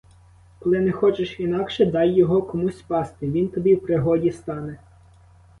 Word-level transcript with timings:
Коли 0.59 0.79
не 0.79 0.91
хочеш 0.91 1.39
інакше, 1.39 1.85
дай 1.85 2.09
його 2.11 2.41
комусь 2.41 2.81
пасти, 2.81 3.27
він 3.29 3.47
тобі 3.47 3.75
в 3.75 3.81
пригоді 3.85 4.31
стане. 4.31 4.77